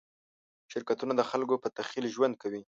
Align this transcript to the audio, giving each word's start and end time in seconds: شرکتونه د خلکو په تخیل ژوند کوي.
شرکتونه 0.71 1.13
د 1.15 1.21
خلکو 1.29 1.55
په 1.63 1.67
تخیل 1.77 2.05
ژوند 2.15 2.33
کوي. 2.41 2.61